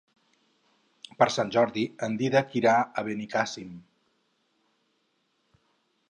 [1.17, 3.75] Per Sant Jordi en Dídac irà a Benicàssim.